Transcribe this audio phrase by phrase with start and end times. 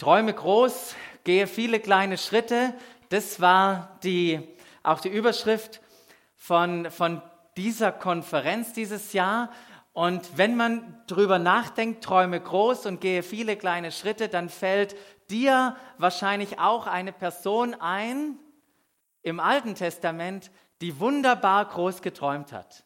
[0.00, 0.94] Träume groß,
[1.24, 2.72] gehe viele kleine Schritte.
[3.10, 4.40] Das war die,
[4.82, 5.82] auch die Überschrift
[6.36, 7.20] von, von
[7.58, 9.50] dieser Konferenz dieses Jahr.
[9.92, 14.96] Und wenn man drüber nachdenkt, träume groß und gehe viele kleine Schritte, dann fällt
[15.28, 18.38] dir wahrscheinlich auch eine Person ein
[19.20, 22.84] im Alten Testament, die wunderbar groß geträumt hat.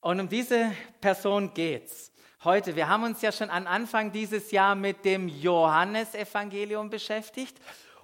[0.00, 0.70] Und um diese
[1.00, 2.11] Person geht's
[2.44, 2.74] heute.
[2.74, 7.56] Wir haben uns ja schon an Anfang dieses Jahr mit dem Johannesevangelium beschäftigt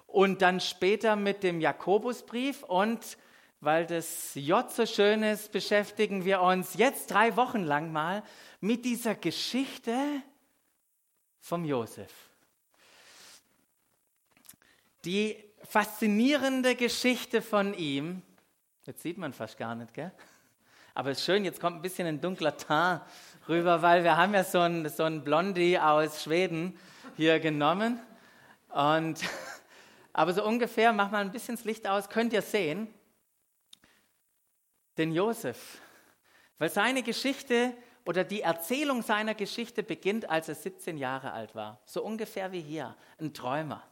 [0.07, 2.63] und dann später mit dem Jakobusbrief.
[2.63, 3.17] Und
[3.59, 8.23] weil das J so schön ist, beschäftigen wir uns jetzt drei Wochen lang mal
[8.61, 9.93] mit dieser Geschichte
[11.41, 12.13] vom Josef.
[15.03, 18.21] Die faszinierende Geschichte von ihm,
[18.85, 20.11] jetzt sieht man fast gar nicht, gell?
[20.95, 23.01] Aber es ist schön, jetzt kommt ein bisschen ein dunkler Teint
[23.49, 26.77] rüber, weil wir haben ja so einen, so einen Blondie aus Schweden
[27.17, 27.99] hier genommen.
[28.69, 29.21] Und,
[30.13, 32.93] aber so ungefähr, mach mal ein bisschen das Licht aus, könnt ihr sehen,
[34.97, 35.81] den Josef.
[36.59, 37.73] Weil seine Geschichte
[38.05, 41.81] oder die Erzählung seiner Geschichte beginnt, als er 17 Jahre alt war.
[41.85, 43.83] So ungefähr wie hier, ein Träumer.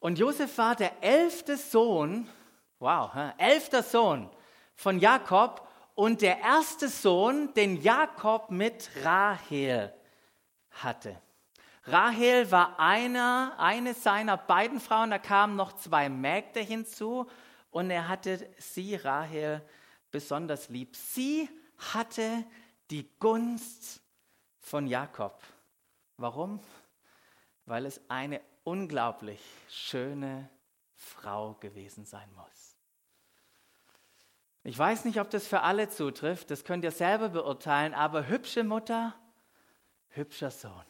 [0.00, 2.28] Und Josef war der elfte Sohn,
[2.78, 4.30] wow, elfter Sohn
[4.74, 9.92] von Jakob und der erste Sohn, den Jakob mit Rahel
[10.70, 11.20] hatte.
[11.84, 17.28] Rahel war einer, eine seiner beiden Frauen, da kamen noch zwei Mägde hinzu
[17.70, 19.66] und er hatte sie, Rahel,
[20.10, 20.94] besonders lieb.
[20.94, 21.48] Sie
[21.92, 22.44] hatte
[22.90, 24.00] die Gunst
[24.60, 25.42] von Jakob.
[26.18, 26.60] Warum?
[27.66, 30.48] Weil es eine unglaublich schöne
[30.94, 32.61] Frau gewesen sein muss.
[34.64, 38.62] Ich weiß nicht, ob das für alle zutrifft, das könnt ihr selber beurteilen, aber hübsche
[38.62, 39.14] Mutter,
[40.10, 40.72] hübscher Sohn.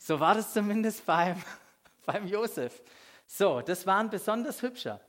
[0.00, 1.36] So war das zumindest beim,
[2.06, 2.80] beim Josef.
[3.26, 5.02] So, das war ein besonders hübscher.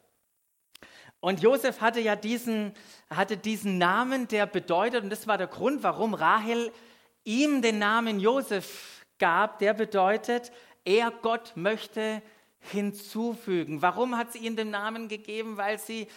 [1.22, 2.74] Und Josef hatte ja diesen,
[3.10, 6.74] hatte diesen Namen, der bedeutet, und das war der Grund, warum Rahel
[7.24, 10.52] ihm den Namen Josef gab, der bedeutet,
[10.84, 12.22] er Gott möchte
[12.60, 13.82] hinzufügen.
[13.82, 15.56] Warum hat sie ihm den Namen gegeben?
[15.56, 16.08] Weil sie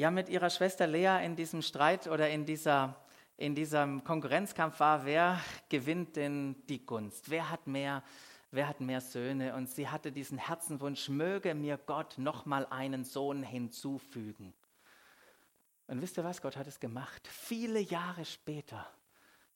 [0.00, 2.96] ja mit ihrer Schwester Lea in diesem Streit oder in, dieser,
[3.36, 5.38] in diesem Konkurrenzkampf war, wer
[5.68, 7.28] gewinnt denn die Gunst?
[7.28, 8.02] Wer hat mehr,
[8.50, 9.54] wer hat mehr Söhne?
[9.54, 14.54] Und sie hatte diesen Herzenwunsch, möge mir Gott nochmal einen Sohn hinzufügen.
[15.86, 16.40] Und wisst ihr was?
[16.40, 17.28] Gott hat es gemacht.
[17.28, 18.86] Viele Jahre später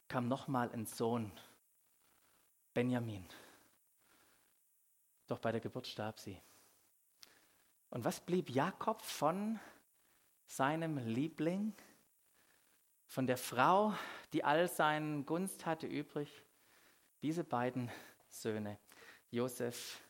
[0.09, 1.33] kam nochmal ein Sohn,
[2.75, 3.25] Benjamin.
[5.27, 6.39] Doch bei der Geburt starb sie.
[7.89, 9.59] Und was blieb Jakob von
[10.47, 11.75] seinem Liebling,
[13.07, 13.95] von der Frau,
[14.33, 16.43] die all seinen Gunst hatte übrig,
[17.23, 17.91] diese beiden
[18.29, 18.77] Söhne,
[19.31, 20.01] Josef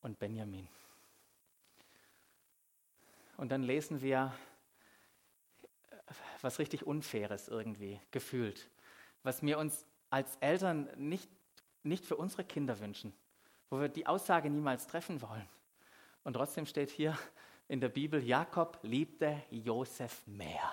[0.00, 0.68] und Benjamin.
[3.36, 4.34] Und dann lesen wir
[6.40, 8.70] was richtig Unfaires irgendwie gefühlt,
[9.22, 11.28] was wir uns als Eltern nicht,
[11.82, 13.12] nicht für unsere Kinder wünschen,
[13.68, 15.46] wo wir die Aussage niemals treffen wollen.
[16.24, 17.18] Und trotzdem steht hier,
[17.68, 20.72] in der Bibel, Jakob liebte Josef mehr.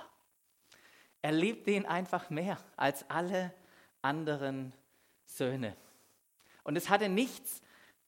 [1.22, 3.54] Er liebte ihn einfach mehr als alle
[4.02, 4.74] anderen
[5.26, 5.76] Söhne.
[6.64, 7.62] Und es hatte nichts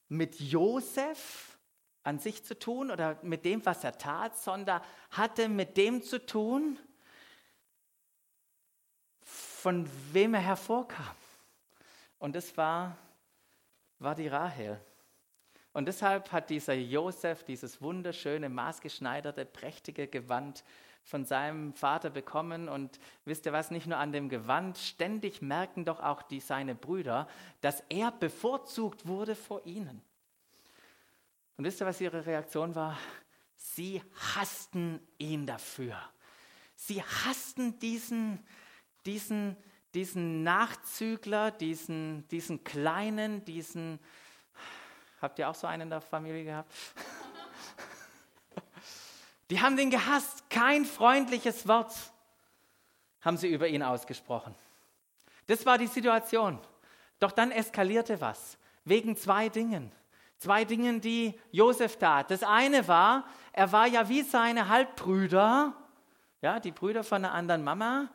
[0.08, 1.58] mit Josef
[2.04, 4.82] an sich zu tun oder mit dem, was er tat, sondern
[5.12, 6.80] hatte mit dem zu tun,
[9.22, 11.16] von wem er hervorkam.
[12.20, 12.96] Und das war,
[13.98, 14.80] war die Rahel.
[15.76, 20.64] Und deshalb hat dieser Josef dieses wunderschöne, maßgeschneiderte, prächtige Gewand
[21.04, 22.70] von seinem Vater bekommen.
[22.70, 26.76] Und wisst ihr was, nicht nur an dem Gewand, ständig merken doch auch die, seine
[26.76, 27.28] Brüder,
[27.60, 30.02] dass er bevorzugt wurde vor ihnen.
[31.58, 32.98] Und wisst ihr, was ihre Reaktion war?
[33.58, 34.02] Sie
[34.34, 35.98] hassten ihn dafür.
[36.76, 38.40] Sie hassten diesen,
[39.06, 39.58] diesen,
[39.94, 44.00] diesen Nachzügler, diesen, diesen Kleinen, diesen
[45.22, 46.72] Habt ihr auch so einen in der Familie gehabt?
[49.50, 50.50] Die haben den gehasst.
[50.50, 51.94] Kein freundliches Wort
[53.22, 54.56] haben sie über ihn ausgesprochen.
[55.48, 56.60] Das war die Situation.
[57.20, 58.58] Doch dann eskalierte was.
[58.84, 59.92] Wegen zwei Dingen.
[60.38, 62.30] Zwei Dingen, die Josef tat.
[62.30, 65.74] Das eine war, er war ja wie seine Halbbrüder,
[66.42, 68.10] ja, die Brüder von einer anderen Mama,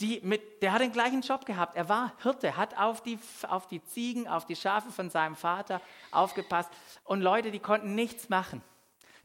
[0.00, 1.76] die mit, der hat den gleichen Job gehabt.
[1.76, 3.18] Er war Hirte, hat auf die,
[3.48, 5.80] auf die Ziegen, auf die Schafe von seinem Vater
[6.10, 6.70] aufgepasst.
[7.04, 8.62] Und Leute, die konnten nichts machen.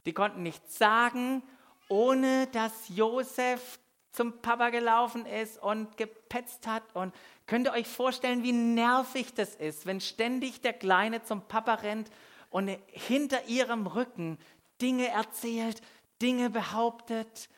[0.06, 1.42] Die konnten nichts sagen,
[1.88, 3.80] ohne dass Josef
[4.12, 6.82] zum Papa gelaufen ist und gepetzt hat.
[6.94, 7.14] Und
[7.46, 12.10] könnt ihr euch vorstellen, wie nervig das ist, wenn ständig der Kleine zum Papa rennt
[12.50, 14.38] und hinter ihrem Rücken
[14.80, 15.82] Dinge erzählt,
[16.22, 17.48] Dinge behauptet.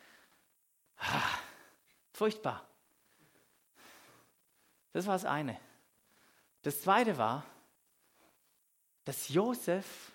[0.97, 1.37] Ah,
[2.11, 2.67] furchtbar.
[4.93, 5.59] Das war das eine.
[6.61, 7.43] Das zweite war,
[9.03, 10.11] dass Josef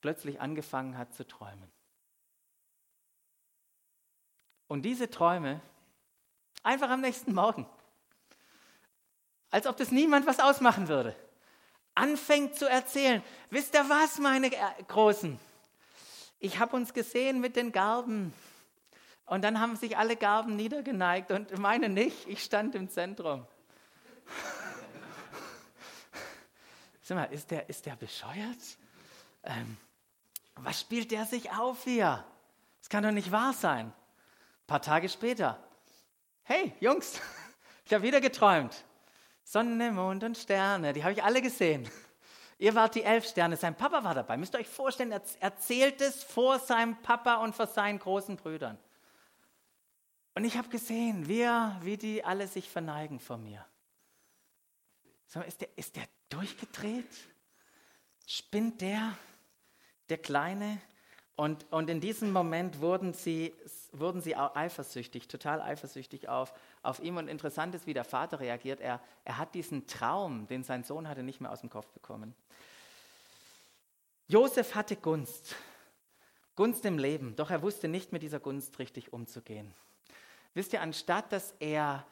[0.00, 1.70] plötzlich angefangen hat zu träumen.
[4.68, 5.60] Und diese Träume
[6.62, 7.66] einfach am nächsten Morgen,
[9.50, 11.16] als ob das niemand was ausmachen würde,
[11.94, 13.22] anfängt zu erzählen.
[13.50, 14.50] Wisst ihr was, meine
[14.86, 15.38] Großen?
[16.38, 18.32] Ich habe uns gesehen mit den Garben.
[19.28, 22.26] Und dann haben sich alle Garben niedergeneigt und meine nicht.
[22.28, 23.46] Ich stand im Zentrum.
[27.02, 28.78] Sag mal, ist der, ist der bescheuert?
[29.44, 29.76] Ähm,
[30.56, 32.24] was spielt der sich auf hier?
[32.80, 33.88] Das kann doch nicht wahr sein.
[33.88, 35.62] Ein paar Tage später.
[36.42, 37.20] Hey, Jungs,
[37.84, 38.84] ich habe wieder geträumt.
[39.44, 41.88] Sonne, Mond und Sterne, die habe ich alle gesehen.
[42.58, 44.36] Ihr wart die elf Sterne, sein Papa war dabei.
[44.36, 48.78] Müsst ihr euch vorstellen, er erzählt es vor seinem Papa und vor seinen großen Brüdern.
[50.38, 51.42] Und ich habe gesehen, wie,
[51.80, 53.66] wie die alle sich verneigen vor mir.
[55.34, 57.10] Mal, ist der, ist der durchgedreht?
[58.24, 59.18] Spinnt der,
[60.08, 60.80] der Kleine?
[61.34, 63.52] Und, und in diesem Moment wurden sie,
[63.90, 66.54] wurden sie eifersüchtig, total eifersüchtig auf,
[66.84, 67.16] auf ihm.
[67.16, 68.78] Und interessant ist, wie der Vater reagiert.
[68.78, 72.32] Er, er hat diesen Traum, den sein Sohn hatte, nicht mehr aus dem Kopf bekommen.
[74.28, 75.56] Josef hatte Gunst,
[76.54, 79.74] Gunst im Leben, doch er wusste nicht mit dieser Gunst richtig umzugehen.
[80.58, 82.04] Wisst ihr, anstatt dass er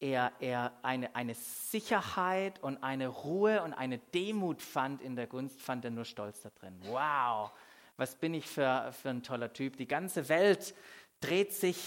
[0.00, 5.62] er, er eine, eine Sicherheit und eine Ruhe und eine Demut fand in der Gunst,
[5.62, 6.78] fand er nur Stolz da drin.
[6.82, 7.52] Wow,
[7.96, 9.78] was bin ich für, für ein toller Typ.
[9.78, 10.74] Die ganze Welt
[11.20, 11.78] dreht sich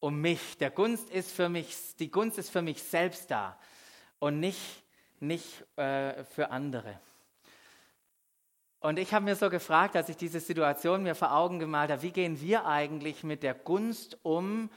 [0.00, 0.58] um mich.
[0.58, 3.56] Der Gunst ist für mich, die Gunst ist für mich selbst da
[4.18, 4.82] und nicht,
[5.20, 6.98] nicht äh, für andere.
[8.80, 12.02] Und ich habe mir so gefragt, als ich diese Situation mir vor Augen gemalt habe,
[12.02, 14.68] wie gehen wir eigentlich mit der Gunst um,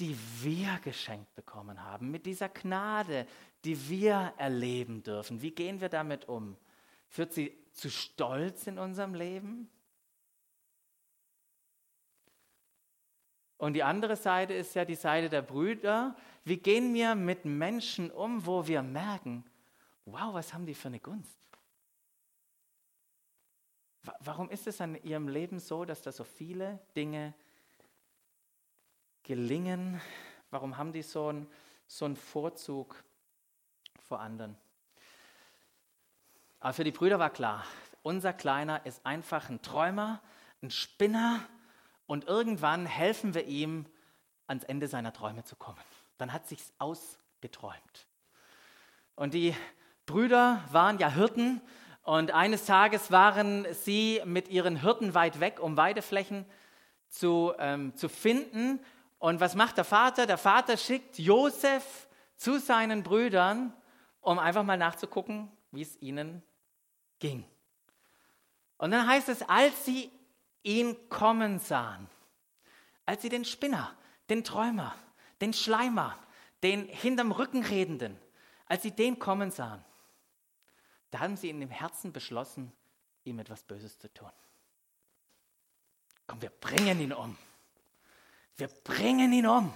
[0.00, 3.26] die wir geschenkt bekommen haben, mit dieser Gnade,
[3.64, 5.42] die wir erleben dürfen.
[5.42, 6.56] Wie gehen wir damit um?
[7.08, 9.70] Führt sie zu Stolz in unserem Leben?
[13.58, 16.16] Und die andere Seite ist ja die Seite der Brüder.
[16.44, 19.44] Wie gehen wir mit Menschen um, wo wir merken,
[20.04, 21.38] wow, was haben die für eine Gunst?
[24.18, 27.34] Warum ist es in ihrem Leben so, dass da so viele Dinge
[29.22, 30.00] gelingen?
[30.50, 31.46] Warum haben die so einen,
[31.86, 33.02] so einen Vorzug
[34.00, 34.56] vor anderen?
[36.60, 37.64] Aber für die Brüder war klar,
[38.02, 40.20] unser Kleiner ist einfach ein Träumer,
[40.62, 41.40] ein Spinner
[42.06, 43.86] und irgendwann helfen wir ihm,
[44.46, 45.80] ans Ende seiner Träume zu kommen.
[46.18, 48.06] Dann hat sich's ausgeträumt.
[49.14, 49.54] Und die
[50.06, 51.60] Brüder waren ja Hirten
[52.02, 56.44] und eines Tages waren sie mit ihren Hirten weit weg, um Weideflächen
[57.08, 58.80] zu, ähm, zu finden
[59.22, 60.26] und was macht der Vater?
[60.26, 63.72] Der Vater schickt Josef zu seinen Brüdern,
[64.20, 66.42] um einfach mal nachzugucken, wie es ihnen
[67.20, 67.44] ging.
[68.78, 70.10] Und dann heißt es, als sie
[70.64, 72.08] ihn kommen sahen,
[73.06, 73.96] als sie den Spinner,
[74.28, 74.92] den Träumer,
[75.40, 76.18] den Schleimer,
[76.64, 78.18] den hinterm Rücken redenden,
[78.66, 79.84] als sie den kommen sahen,
[81.12, 82.72] da haben sie in dem Herzen beschlossen,
[83.22, 84.32] ihm etwas Böses zu tun.
[86.26, 87.38] Komm, wir bringen ihn um.
[88.62, 89.72] Wir bringen ihn um.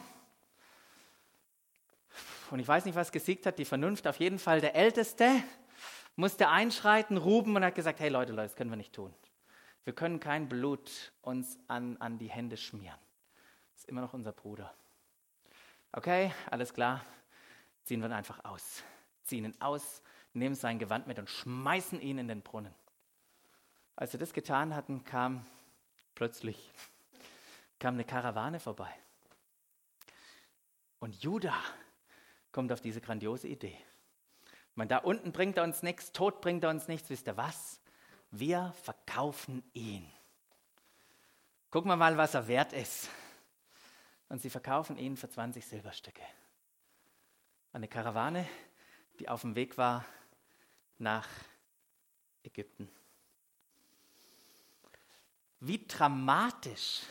[2.52, 4.06] Und ich weiß nicht, was gesiegt hat, die Vernunft.
[4.06, 5.42] Auf jeden Fall der Älteste
[6.14, 9.12] musste einschreiten, ruben und hat gesagt, hey Leute, Leute, das können wir nicht tun.
[9.82, 12.96] Wir können kein Blut uns an, an die Hände schmieren.
[13.72, 14.72] Das ist immer noch unser Bruder.
[15.90, 17.04] Okay, alles klar.
[17.82, 18.84] Ziehen wir ihn einfach aus.
[19.24, 20.00] Ziehen ihn aus,
[20.32, 22.72] nehmen sein Gewand mit und schmeißen ihn in den Brunnen.
[23.96, 25.44] Als sie das getan hatten, kam
[26.14, 26.70] plötzlich
[27.78, 28.92] kam eine Karawane vorbei.
[30.98, 31.62] Und Judah
[32.52, 33.78] kommt auf diese grandiose Idee.
[34.74, 37.08] Man, da unten bringt er uns nichts, tot bringt er uns nichts.
[37.10, 37.80] Wisst ihr was?
[38.30, 40.10] Wir verkaufen ihn.
[41.70, 43.08] Gucken wir mal, was er wert ist.
[44.28, 46.22] Und sie verkaufen ihn für 20 Silberstücke.
[47.72, 48.48] Eine Karawane,
[49.18, 50.04] die auf dem Weg war
[50.98, 51.28] nach
[52.42, 52.90] Ägypten.
[55.60, 57.02] Wie dramatisch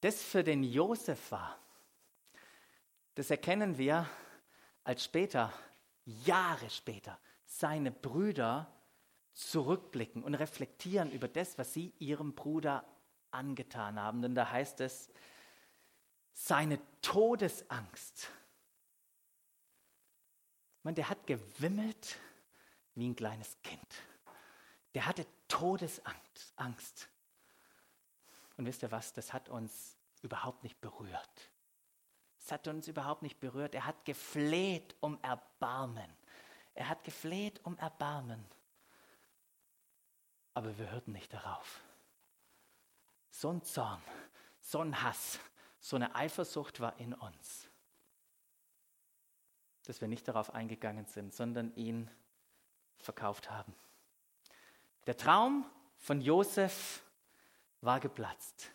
[0.00, 1.58] das für den Josef war,
[3.14, 4.08] das erkennen wir,
[4.84, 5.52] als später,
[6.04, 8.72] Jahre später, seine Brüder
[9.32, 12.84] zurückblicken und reflektieren über das, was sie ihrem Bruder
[13.30, 14.22] angetan haben.
[14.22, 15.10] Denn da heißt es,
[16.32, 18.30] seine Todesangst.
[20.82, 22.16] Man, der hat gewimmelt
[22.94, 23.94] wie ein kleines Kind.
[24.94, 27.08] Der hatte Todesangst.
[28.58, 31.50] Und wisst ihr was, das hat uns überhaupt nicht berührt.
[32.38, 33.74] Es hat uns überhaupt nicht berührt.
[33.74, 36.10] Er hat gefleht um Erbarmen.
[36.74, 38.44] Er hat gefleht um Erbarmen.
[40.54, 41.80] Aber wir hörten nicht darauf.
[43.30, 44.02] So ein Zorn,
[44.60, 45.38] so ein Hass,
[45.78, 47.68] so eine Eifersucht war in uns,
[49.84, 52.10] dass wir nicht darauf eingegangen sind, sondern ihn
[52.98, 53.72] verkauft haben.
[55.06, 55.64] Der Traum
[55.98, 57.04] von Josef
[57.80, 58.70] war geplatzt.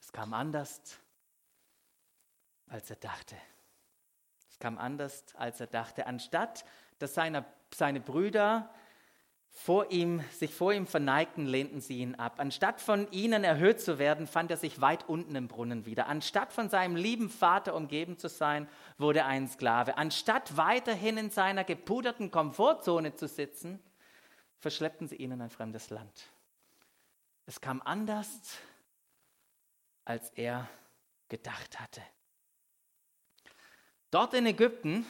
[0.00, 0.80] Es kam anders,
[2.68, 3.36] als er dachte.
[4.48, 6.06] Es kam anders, als er dachte.
[6.06, 6.64] Anstatt
[6.98, 8.70] dass seine, seine Brüder
[9.48, 12.34] vor ihm, sich vor ihm verneigten, lehnten sie ihn ab.
[12.38, 16.08] Anstatt von ihnen erhöht zu werden, fand er sich weit unten im Brunnen wieder.
[16.08, 18.68] Anstatt von seinem lieben Vater umgeben zu sein,
[18.98, 19.96] wurde er ein Sklave.
[19.96, 23.80] Anstatt weiterhin in seiner gepuderten Komfortzone zu sitzen,
[24.58, 26.33] verschleppten sie ihn in ein fremdes Land.
[27.46, 28.58] Es kam anders,
[30.04, 30.68] als er
[31.28, 32.02] gedacht hatte.
[34.10, 35.04] Dort in Ägypten,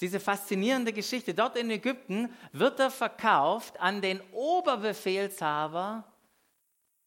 [0.00, 6.04] diese faszinierende Geschichte, dort in Ägypten wird er verkauft an den Oberbefehlshaber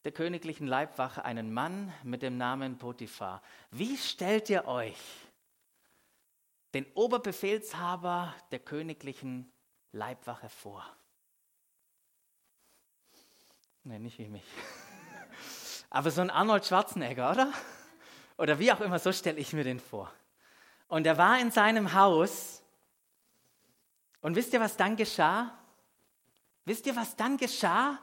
[0.04, 3.42] der königlichen Leibwache, einen Mann mit dem Namen Potiphar.
[3.70, 4.98] Wie stellt ihr euch
[6.74, 9.52] den Oberbefehlshaber der königlichen
[9.92, 10.84] Leibwache vor?
[13.84, 14.44] Nein, nicht wie mich.
[15.90, 17.52] Aber so ein Arnold Schwarzenegger, oder?
[18.38, 20.12] Oder wie auch immer, so stelle ich mir den vor.
[20.86, 22.62] Und er war in seinem Haus.
[24.20, 25.58] Und wisst ihr, was dann geschah?
[26.64, 27.98] Wisst ihr, was dann geschah?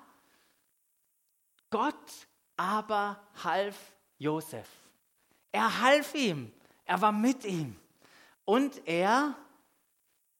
[1.70, 4.68] Gott aber half Josef.
[5.52, 6.52] Er half ihm.
[6.84, 7.80] Er war mit ihm.
[8.44, 9.36] Und er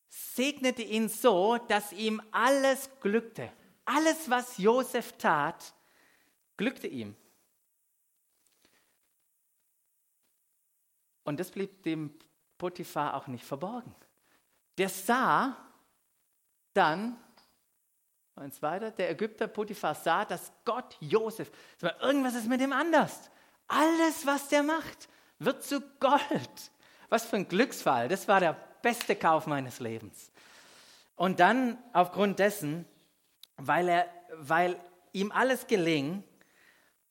[0.10, 3.54] segnete ihn so, dass ihm alles glückte.
[3.92, 5.74] Alles, was Josef tat,
[6.58, 7.16] glückte ihm.
[11.24, 12.14] Und das blieb dem
[12.60, 13.96] Potiphar auch nicht verborgen.
[14.78, 15.58] Der sah
[16.76, 17.18] dann,
[18.36, 21.50] eins weiter, der Ägypter Potiphar sah, dass Gott Josef,
[22.00, 23.32] irgendwas ist mit dem anders.
[23.68, 26.72] Alles, was der macht, wird zu Gold.
[27.10, 28.08] Was für ein Glücksfall.
[28.08, 28.54] Das war der
[28.84, 30.32] beste Kauf meines Lebens.
[31.16, 32.86] Und dann, aufgrund dessen,
[33.60, 34.80] weil, er, weil
[35.12, 36.24] ihm alles geling,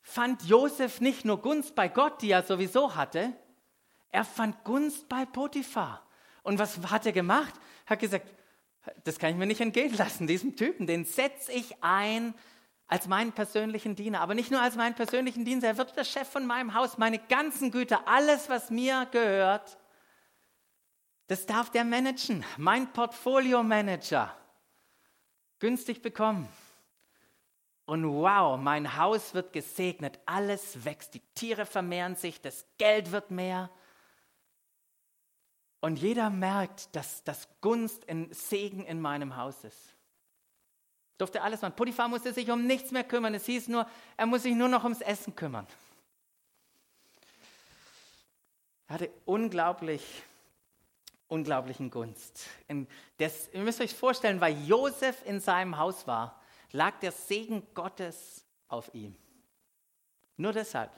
[0.00, 3.32] fand Josef nicht nur Gunst bei Gott, die er sowieso hatte,
[4.10, 6.06] er fand Gunst bei Potiphar.
[6.42, 7.54] Und was hat er gemacht?
[7.84, 8.26] Er hat gesagt,
[9.04, 12.34] das kann ich mir nicht entgehen lassen, diesen Typen, den setze ich ein
[12.86, 14.20] als meinen persönlichen Diener.
[14.22, 17.18] Aber nicht nur als meinen persönlichen Diener, er wird der Chef von meinem Haus, meine
[17.18, 19.76] ganzen Güter, alles, was mir gehört,
[21.26, 22.42] das darf der managen.
[22.56, 24.34] Mein Portfolio-Manager.
[25.58, 26.48] Günstig bekommen.
[27.86, 33.30] Und wow, mein Haus wird gesegnet, alles wächst, die Tiere vermehren sich, das Geld wird
[33.30, 33.70] mehr.
[35.80, 39.94] Und jeder merkt, dass das Gunst und Segen in meinem Haus ist.
[41.18, 41.74] Durfte alles machen.
[41.74, 43.34] Potiphar musste sich um nichts mehr kümmern.
[43.34, 45.66] Es hieß nur, er muss sich nur noch ums Essen kümmern.
[48.86, 50.22] Er hatte unglaublich,
[51.28, 52.46] unglaublichen Gunst.
[53.18, 56.40] Das, ihr müsst euch vorstellen, weil Josef in seinem Haus war,
[56.72, 59.14] lag der Segen Gottes auf ihm.
[60.36, 60.90] Nur deshalb.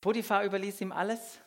[0.00, 1.38] Potiphar überließ ihm alles.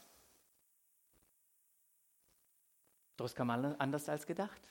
[3.18, 4.62] Es kam anders als gedacht.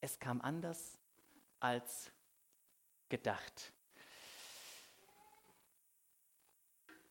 [0.00, 0.98] Es kam anders
[1.60, 2.10] als
[3.08, 3.72] gedacht.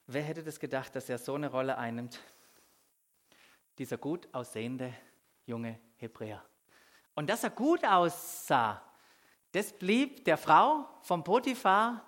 [0.06, 2.20] Wer hätte das gedacht, dass er so eine Rolle einnimmt?
[3.78, 4.94] Dieser gut aussehende
[5.46, 6.44] junge Hebräer.
[7.16, 8.82] Und dass er gut aussah,
[9.52, 12.04] das blieb der Frau vom Potiphar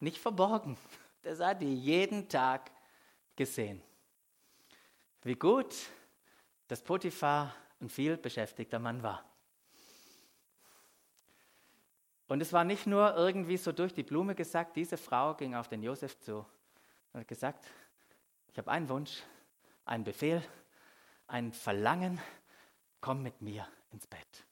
[0.00, 0.76] nicht verborgen.
[1.22, 2.70] Das hat die jeden Tag
[3.36, 3.82] gesehen.
[5.22, 5.74] Wie gut,
[6.68, 9.24] dass Potiphar ein viel beschäftigter Mann war.
[12.28, 15.68] Und es war nicht nur irgendwie so durch die Blume gesagt, diese Frau ging auf
[15.68, 16.46] den Josef zu
[17.12, 17.66] und hat gesagt,
[18.50, 19.22] ich habe einen Wunsch,
[19.84, 20.42] einen Befehl,
[21.26, 22.20] ein Verlangen,
[23.00, 24.46] komm mit mir ins Bett.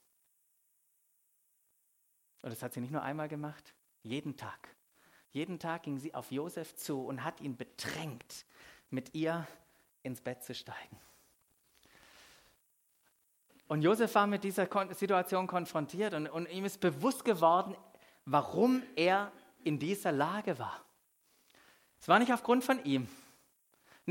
[2.43, 4.75] Und das hat sie nicht nur einmal gemacht, jeden Tag.
[5.31, 8.47] Jeden Tag ging sie auf Josef zu und hat ihn bedrängt,
[8.91, 9.47] mit ihr
[10.03, 10.99] ins Bett zu steigen.
[13.69, 17.77] Und Josef war mit dieser Situation konfrontiert und, und ihm ist bewusst geworden,
[18.25, 19.31] warum er
[19.62, 20.85] in dieser Lage war.
[22.00, 23.07] Es war nicht aufgrund von ihm.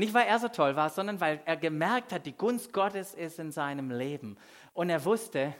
[0.00, 3.38] Nicht, weil er so toll war, sondern weil er gemerkt hat, die Gunst Gottes ist
[3.38, 4.38] in seinem Leben.
[4.72, 5.54] Und er wusste,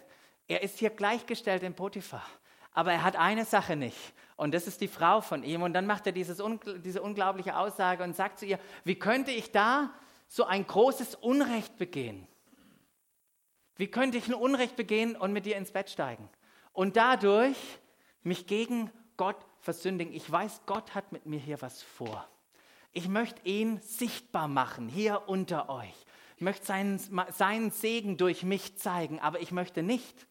[0.49, 2.25] er ist hier gleichgestellt in Potiphar.
[2.73, 3.99] Aber er hat eine Sache nicht.
[4.37, 5.61] Und das ist die Frau von ihm.
[5.61, 6.43] Und dann macht er dieses,
[6.83, 9.91] diese unglaubliche Aussage und sagt zu ihr, wie könnte ich da
[10.27, 12.27] so ein großes Unrecht begehen?
[13.77, 16.31] Wie könnte ich ein Unrecht begehen und mit dir ins Bett steigen?
[16.73, 17.59] Und dadurch
[18.23, 20.15] mich gegen Gott versündigen.
[20.15, 22.27] Ich weiß, Gott hat mit mir hier was vor.
[22.93, 25.95] Ich möchte ihn sichtbar machen, hier unter euch.
[26.37, 26.99] Ich möchte seinen,
[27.33, 30.27] seinen Segen durch mich zeigen, aber ich möchte nicht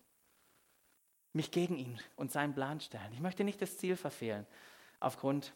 [1.33, 3.13] mich gegen ihn und seinen Plan stellen.
[3.13, 4.45] Ich möchte nicht das Ziel verfehlen
[4.99, 5.53] aufgrund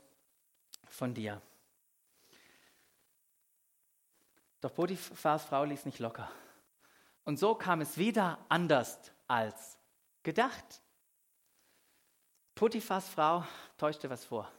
[0.88, 1.42] von dir.
[4.62, 6.32] Doch Potiphars Frau ließ nicht locker.
[7.26, 9.78] Und so kam es wieder anders als
[10.22, 10.82] gedacht.
[12.56, 13.44] Potiphars Frau
[13.78, 14.50] täuschte was vor.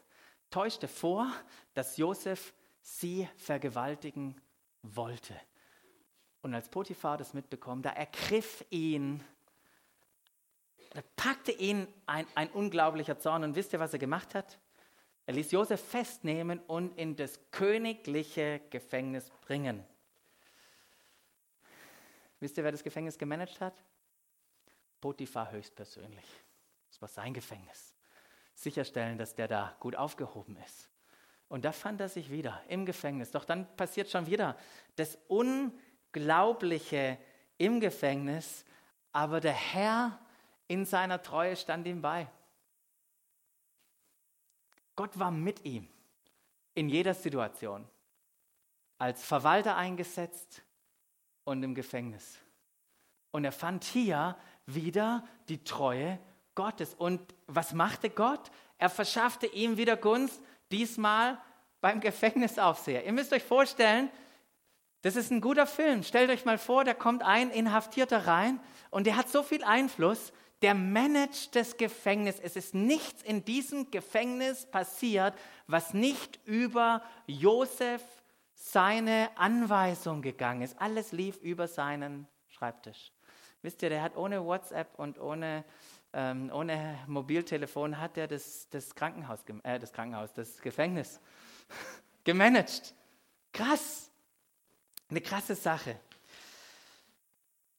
[0.55, 1.33] Täuschte vor,
[1.75, 4.41] dass Josef sie vergewaltigen
[4.83, 5.35] wollte.
[6.43, 9.25] Und als Potiphar das mitbekommt, da ergriff ihn,
[10.91, 13.43] da packte ihn ein, ein unglaublicher Zorn.
[13.43, 14.61] Und wisst ihr, was er gemacht hat?
[15.27, 19.85] Er ließ Josef festnehmen und in das königliche Gefängnis bringen.
[22.39, 23.83] Wisst ihr, wer das Gefängnis gemanagt hat?
[25.01, 26.27] Potiphar höchstpersönlich.
[26.91, 27.93] Das war sein Gefängnis.
[28.55, 30.89] Sicherstellen, dass der da gut aufgehoben ist.
[31.49, 33.31] Und da fand er sich wieder im Gefängnis.
[33.31, 34.57] Doch dann passiert schon wieder
[34.97, 37.19] das Unglaubliche
[37.59, 38.65] im Gefängnis,
[39.13, 40.19] aber der Herr
[40.67, 42.29] in seiner Treue stand ihm bei.
[44.97, 45.89] Gott war mit ihm
[46.75, 47.87] in jeder Situation,
[48.99, 50.63] als Verwalter eingesetzt
[51.45, 52.39] und im Gefängnis.
[53.31, 56.19] Und er fand hier wieder die Treue
[56.55, 56.95] Gottes.
[56.95, 58.51] Und was machte Gott?
[58.79, 61.39] Er verschaffte ihm wieder Gunst, diesmal
[61.81, 63.05] beim Gefängnisaufseher.
[63.05, 64.11] Ihr müsst euch vorstellen,
[65.03, 66.03] das ist ein guter Film.
[66.03, 68.59] Stellt euch mal vor, da kommt ein Inhaftierter rein
[68.91, 72.41] und der hat so viel Einfluss, der managt das Gefängnis.
[72.41, 75.35] Es ist nichts in diesem Gefängnis passiert,
[75.67, 78.03] was nicht über Josef
[78.55, 80.81] seine Anweisung gegangen ist.
[80.81, 83.13] Alles lief über seinen Schreibtisch.
[83.61, 85.65] Wisst ihr, der hat ohne WhatsApp und ohne,
[86.15, 91.21] ähm, ohne Mobiltelefon hat er das, das Krankenhaus, äh, das Krankenhaus, das Gefängnis
[92.25, 92.95] gemanagt.
[93.53, 94.11] Krass.
[95.11, 96.01] Eine krasse Sache.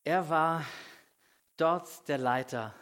[0.04, 0.64] Er war
[1.58, 2.76] dort der Leiter.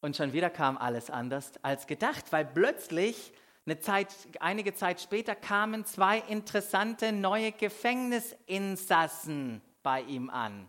[0.00, 3.32] Und schon wieder kam alles anders als gedacht, weil plötzlich
[3.66, 4.08] eine Zeit,
[4.40, 10.68] einige Zeit später kamen zwei interessante neue Gefängnisinsassen bei ihm an.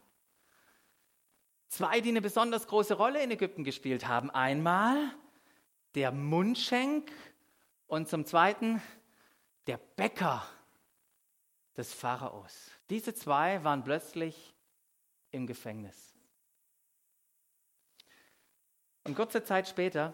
[1.73, 4.29] Zwei, die eine besonders große Rolle in Ägypten gespielt haben.
[4.29, 5.11] Einmal
[5.95, 7.11] der Mundschenk
[7.87, 8.79] und zum Zweiten
[9.65, 10.47] der Bäcker
[11.75, 12.69] des Pharaos.
[12.91, 14.53] Diese zwei waren plötzlich
[15.31, 16.13] im Gefängnis.
[19.03, 20.13] Und kurze Zeit später,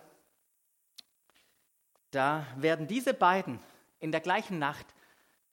[2.12, 3.60] da werden diese beiden
[4.00, 4.86] in der gleichen Nacht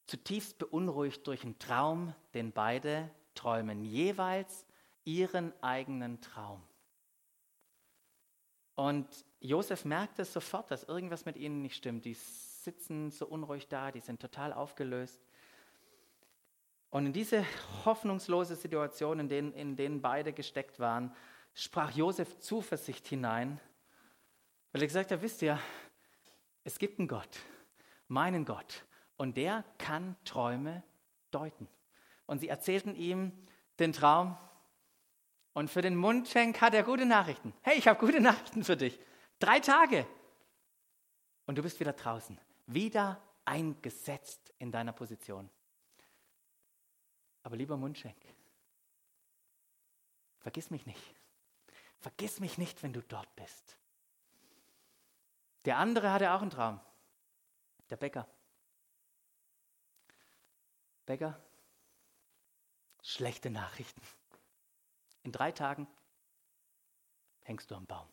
[0.07, 4.67] zutiefst beunruhigt durch einen Traum, den beide träumen, jeweils
[5.07, 6.63] ihren eigenen Traum.
[8.75, 9.09] Und
[9.41, 12.05] Josef merkt es sofort, dass irgendwas mit ihnen nicht stimmt.
[12.05, 15.25] Die sitzen so unruhig da, die sind total aufgelöst.
[16.91, 17.45] Und in diese
[17.85, 21.15] hoffnungslose Situation, in denen, in denen beide gesteckt waren,
[21.55, 23.61] sprach Josef Zuversicht hinein,
[24.73, 25.59] weil er gesagt hat, wisst ihr,
[26.65, 27.39] es gibt einen Gott,
[28.09, 28.85] meinen Gott,
[29.17, 30.83] und der kann Träume
[31.31, 31.69] deuten.
[32.27, 33.33] Und sie erzählten ihm
[33.79, 34.37] den Traum.
[35.57, 37.55] Und für den Mundschenk hat er gute Nachrichten.
[37.63, 39.01] Hey, ich habe gute Nachrichten für dich.
[39.39, 40.07] Drei Tage.
[41.47, 42.39] Und du bist wieder draußen.
[42.67, 45.49] Wieder eingesetzt in deiner Position.
[47.43, 48.19] Aber lieber Mundschenk,
[50.41, 51.15] vergiss mich nicht.
[52.01, 53.79] Vergiss mich nicht, wenn du dort bist.
[55.65, 56.81] Der andere hatte auch einen Traum.
[57.89, 58.29] Der Bäcker.
[61.07, 61.41] Bäcker,
[63.01, 64.03] schlechte Nachrichten.
[65.27, 65.89] In drei Tagen
[67.43, 68.09] hängst du am Baum.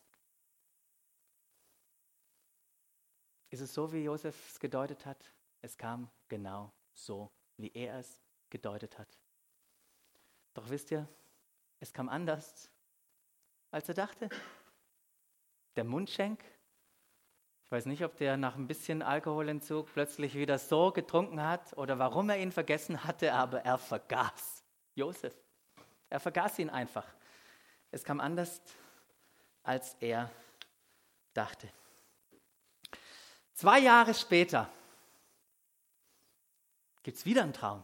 [3.52, 5.32] Ist es so, wie Josef es gedeutet hat?
[5.62, 9.20] Es kam genau so, wie er es gedeutet hat.
[10.56, 11.08] Doch wisst ihr,
[11.80, 12.72] es kam anders,
[13.70, 14.28] als er dachte.
[15.76, 16.44] Der Mundschenk,
[17.64, 22.00] ich weiß nicht, ob der nach ein bisschen Alkoholentzug plötzlich wieder so getrunken hat oder
[22.00, 24.64] warum er ihn vergessen hatte, aber er vergaß
[24.96, 25.43] Josef.
[26.14, 27.08] Er vergaß ihn einfach.
[27.90, 28.62] Es kam anders,
[29.64, 30.30] als er
[31.34, 31.68] dachte.
[33.56, 34.70] Zwei Jahre später,
[37.02, 37.84] gibt es wieder einen Traum.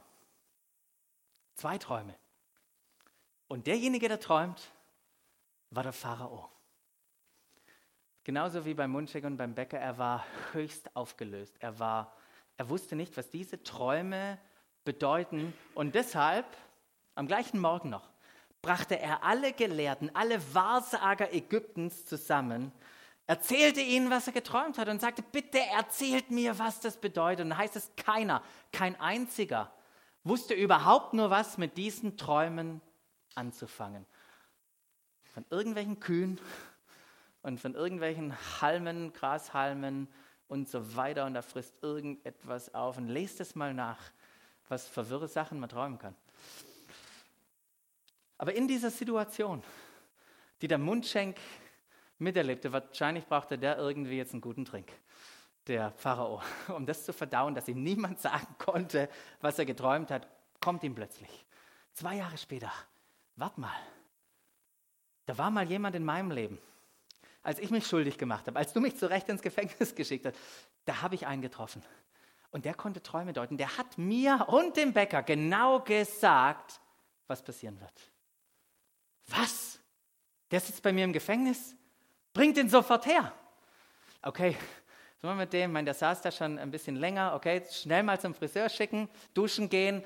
[1.56, 2.14] Zwei Träume.
[3.48, 4.62] Und derjenige, der träumt,
[5.72, 6.52] war der Pharao.
[8.24, 11.56] Genauso wie beim Mundschenk und beim Bäcker, er war höchst aufgelöst.
[11.62, 12.16] Er, war,
[12.58, 14.38] er wusste nicht, was diese Träume
[14.86, 15.52] bedeuten.
[15.74, 16.46] Und deshalb,
[17.16, 18.08] am gleichen Morgen noch,
[18.62, 22.72] brachte er alle Gelehrten, alle Wahrsager Ägyptens zusammen,
[23.28, 27.46] erzählte ihnen, was er geträumt hat und sagte, bitte erzählt mir, was das bedeutet.
[27.46, 28.42] Und heißt es, keiner,
[28.72, 29.72] kein einziger
[30.24, 32.82] wusste überhaupt nur was mit diesen Träumen
[33.36, 34.06] anzufangen.
[35.34, 36.40] Von irgendwelchen Kühen
[37.42, 40.08] und von irgendwelchen Halmen, Grashalmen
[40.48, 41.26] und so weiter.
[41.26, 42.98] Und da frisst irgendetwas auf.
[42.98, 44.00] Und lest es mal nach,
[44.68, 46.16] was für wirre Sachen man träumen kann.
[48.40, 49.62] Aber in dieser Situation,
[50.62, 51.38] die der Mundschenk
[52.18, 54.92] miterlebte, wahrscheinlich brauchte der irgendwie jetzt einen guten Trink,
[55.68, 59.10] der Pharao, um das zu verdauen, dass ihm niemand sagen konnte,
[59.42, 60.28] was er geträumt hat,
[60.62, 61.46] kommt ihm plötzlich.
[61.94, 62.72] Zwei Jahre später,
[63.36, 63.76] wart mal,
[65.26, 66.60] da war mal jemand in meinem Leben,
[67.44, 70.38] als ich mich schuldig gemacht habe, als du mich zurecht ins Gefängnis geschickt hast,
[70.86, 71.84] da habe ich einen getroffen.
[72.52, 73.58] Und der konnte Träume deuten.
[73.58, 76.80] Der hat mir und dem Bäcker genau gesagt,
[77.28, 78.09] was passieren wird.
[79.30, 79.80] Was?
[80.52, 81.76] Der sitzt bei mir im Gefängnis?
[82.34, 83.34] Bringt ihn sofort her.
[84.22, 84.58] Okay,
[85.22, 88.04] so wir mit dem, ich meine, der saß da schon ein bisschen länger, okay, schnell
[88.04, 90.04] mal zum Friseur schicken, duschen gehen,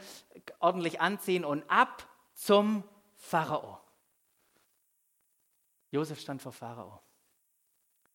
[0.59, 2.83] ordentlich anziehen und ab zum
[3.15, 3.79] Pharao.
[5.91, 6.99] Josef stand vor Pharao.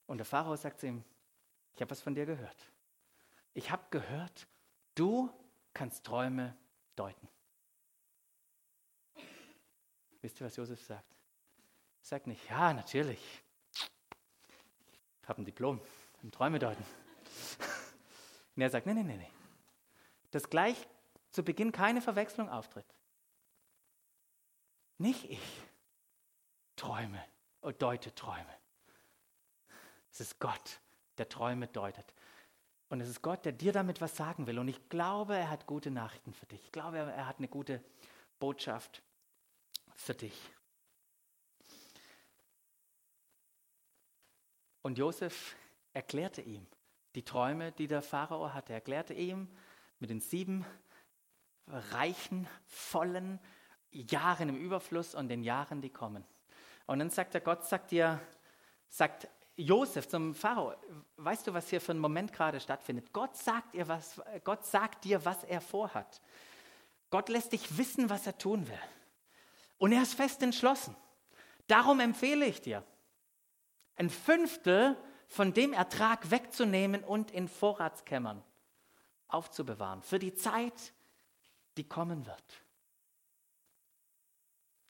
[0.06, 1.04] Und der Pharao sagt zu ihm,
[1.74, 2.56] ich habe was von dir gehört.
[3.54, 4.48] Ich habe gehört,
[4.94, 5.30] du
[5.72, 6.56] kannst Träume
[6.96, 7.28] deuten.
[10.28, 11.10] Wisst ihr, was Josef sagt?
[12.02, 13.18] Er sagt nicht, ja, natürlich.
[15.22, 15.80] Ich habe ein Diplom
[16.22, 16.84] im Träume deuten.
[18.54, 19.30] Und er sagt, nee, nee, nee, nee.
[20.30, 20.76] Dass gleich
[21.30, 22.84] zu Beginn keine Verwechslung auftritt.
[24.98, 25.62] Nicht ich
[26.76, 27.24] träume
[27.62, 28.54] und oh, deute Träume.
[30.12, 30.82] Es ist Gott,
[31.16, 32.12] der Träume deutet.
[32.90, 34.58] Und es ist Gott, der dir damit was sagen will.
[34.58, 36.62] Und ich glaube, er hat gute Nachrichten für dich.
[36.64, 37.82] Ich glaube, er hat eine gute
[38.38, 39.02] Botschaft
[39.98, 40.50] für dich.
[44.82, 45.56] Und Josef
[45.92, 46.66] erklärte ihm
[47.14, 48.72] die Träume, die der Pharao hatte.
[48.72, 49.48] Er erklärte ihm
[49.98, 50.64] mit den sieben
[51.66, 53.38] reichen, vollen
[53.90, 56.24] Jahren im Überfluss und den Jahren, die kommen.
[56.86, 58.20] Und dann sagt er, Gott sagt dir,
[58.88, 60.74] sagt Josef zum Pharao,
[61.16, 63.12] weißt du, was hier für ein Moment gerade stattfindet?
[63.12, 66.22] Gott sagt, ihr was, Gott sagt dir, was er vorhat.
[67.10, 68.80] Gott lässt dich wissen, was er tun will.
[69.78, 70.96] Und er ist fest entschlossen.
[71.66, 72.84] Darum empfehle ich dir,
[73.96, 74.96] ein Fünftel
[75.28, 78.42] von dem Ertrag wegzunehmen und in Vorratskämmern
[79.28, 80.92] aufzubewahren für die Zeit,
[81.76, 82.62] die kommen wird.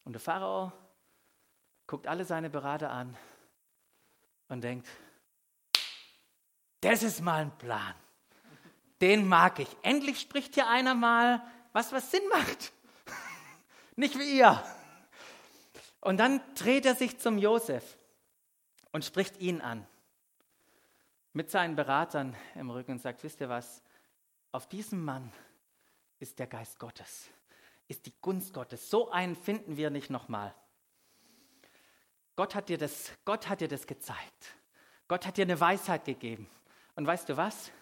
[0.05, 0.73] Und der Pharao
[1.87, 3.17] guckt alle seine Berater an
[4.49, 4.89] und denkt,
[6.81, 7.95] das ist mal ein Plan.
[9.01, 9.69] Den mag ich.
[9.83, 12.73] Endlich spricht hier einer mal, was was Sinn macht.
[13.97, 14.63] Nicht wie ihr.
[16.01, 17.99] Und dann dreht er sich zum Josef
[18.93, 19.87] und spricht ihn an.
[21.33, 23.83] Mit seinen Beratern im Rücken und sagt, wisst ihr was,
[24.53, 25.33] auf diesem Mann
[26.19, 27.29] ist der Geist Gottes,
[27.87, 28.91] ist die Gunst Gottes.
[28.91, 30.55] So einen finden wir nicht nochmal.
[32.35, 34.57] Gott hat, dir das, Gott hat dir das gezeigt.
[35.09, 36.49] Gott hat dir eine Weisheit gegeben.
[36.95, 37.73] Und weißt du was?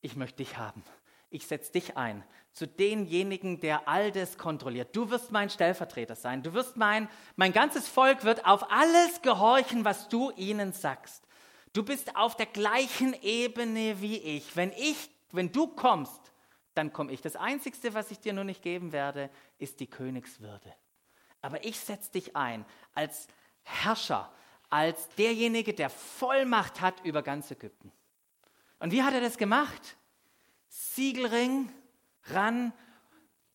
[0.00, 0.82] Ich möchte dich haben.
[1.30, 4.94] Ich setze dich ein zu denjenigen, der all das kontrolliert.
[4.94, 6.42] Du wirst mein Stellvertreter sein.
[6.42, 11.24] Du wirst mein, mein ganzes Volk wird auf alles gehorchen, was du ihnen sagst.
[11.72, 14.54] Du bist auf der gleichen Ebene wie ich.
[14.54, 16.32] Wenn ich, wenn du kommst,
[16.74, 17.20] dann komme ich.
[17.20, 20.72] Das Einzige, was ich dir nur nicht geben werde, ist die Königswürde.
[21.42, 22.64] Aber ich setze dich ein
[22.94, 23.26] als
[23.64, 24.32] Herrscher,
[24.70, 27.90] als derjenige, der Vollmacht hat über ganz Ägypten.
[28.78, 29.96] Und wie hat er das gemacht?
[30.68, 31.72] Siegelring,
[32.26, 32.72] ran,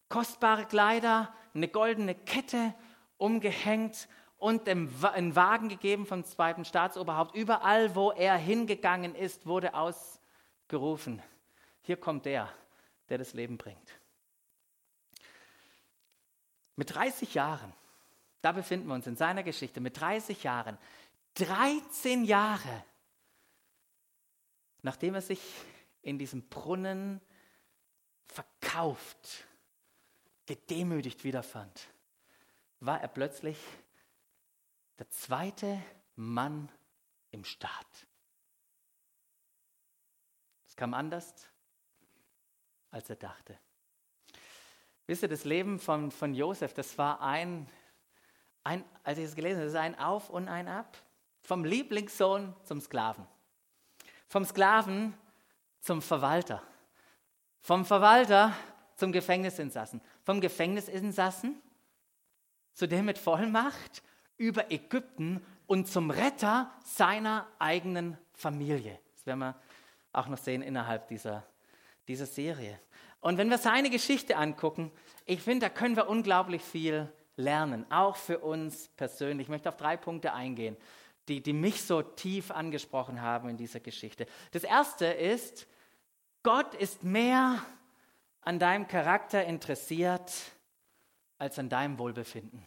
[0.08, 2.74] kostbare Kleider, eine goldene Kette
[3.18, 7.36] umgehängt und einen Wagen gegeben vom zweiten Staatsoberhaupt.
[7.36, 11.22] Überall, wo er hingegangen ist, wurde ausgerufen,
[11.82, 12.50] hier kommt der,
[13.10, 14.00] der das Leben bringt.
[16.76, 17.74] Mit 30 Jahren
[18.42, 20.78] da befinden wir uns in seiner Geschichte mit 30 Jahren.
[21.36, 22.84] 13 Jahre,
[24.82, 25.42] nachdem er sich
[26.02, 27.22] in diesem Brunnen
[28.30, 29.46] verkauft,
[30.46, 31.88] gedemütigt wiederfand,
[32.80, 33.58] war er plötzlich
[34.98, 35.82] der zweite
[36.16, 36.70] Mann
[37.32, 38.08] im Staat.
[40.68, 41.48] Es kam anders,
[42.92, 43.58] als er dachte.
[45.08, 47.68] Wisst ihr, das Leben von, von Josef, das war ein,
[48.64, 50.98] ein, als ich es gelesen habe, das ist ein Auf und ein Ab.
[51.42, 53.26] Vom Lieblingssohn zum Sklaven.
[54.28, 55.18] Vom Sklaven
[55.80, 56.62] zum Verwalter.
[57.62, 58.54] Vom Verwalter
[58.96, 60.02] zum Gefängnisinsassen.
[60.24, 61.62] Vom Gefängnisinsassen
[62.74, 64.04] zu dem mit Vollmacht
[64.38, 69.00] über Ägypten und zum Retter seiner eigenen Familie.
[69.14, 69.56] Das werden wir
[70.14, 71.46] auch noch sehen innerhalb dieser,
[72.08, 72.80] dieser Serie.
[73.22, 74.92] Und wenn wir seine Geschichte angucken,
[75.26, 79.46] ich finde, da können wir unglaublich viel lernen, auch für uns persönlich.
[79.46, 80.78] Ich möchte auf drei Punkte eingehen,
[81.28, 84.26] die, die mich so tief angesprochen haben in dieser Geschichte.
[84.52, 85.68] Das erste ist,
[86.44, 87.64] Gott ist mehr
[88.42, 90.32] an deinem Charakter interessiert
[91.38, 92.66] als an deinem Wohlbefinden.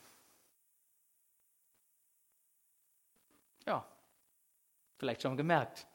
[3.66, 3.86] Ja,
[4.98, 5.86] vielleicht schon gemerkt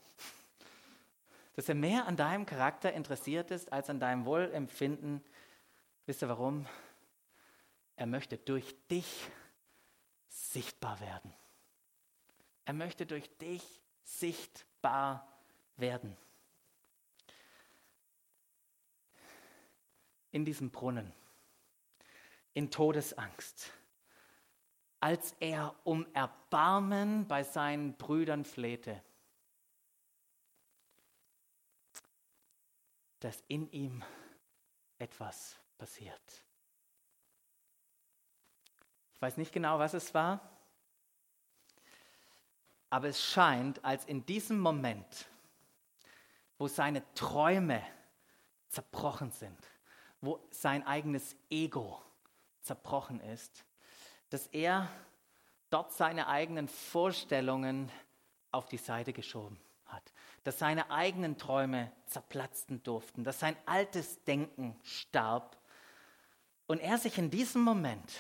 [1.58, 5.24] dass er mehr an deinem Charakter interessiert ist als an deinem Wohlempfinden.
[6.06, 6.68] Wisst ihr warum?
[7.96, 9.28] Er möchte durch dich
[10.28, 11.34] sichtbar werden.
[12.66, 15.28] Er möchte durch dich sichtbar
[15.78, 16.16] werden.
[20.32, 21.13] In diesem Brunnen,
[22.54, 23.72] in Todesangst,
[25.00, 29.02] als er um Erbarmen bei seinen Brüdern flehte,
[33.20, 34.04] dass in ihm
[35.00, 36.44] etwas passiert.
[39.13, 40.40] Ich weiß nicht genau, was es war,
[42.90, 45.28] aber es scheint, als in diesem Moment,
[46.58, 47.84] wo seine Träume
[48.70, 49.60] zerbrochen sind,
[50.22, 52.02] wo sein eigenes Ego
[52.62, 53.66] zerbrochen ist,
[54.30, 54.90] dass er
[55.70, 57.92] dort seine eigenen Vorstellungen
[58.52, 64.80] auf die Seite geschoben hat, dass seine eigenen Träume zerplatzten durften, dass sein altes Denken
[64.84, 65.58] starb
[66.68, 68.14] und er sich in diesem Moment